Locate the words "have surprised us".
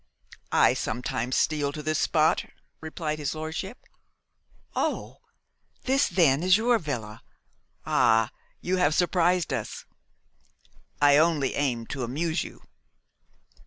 8.77-9.85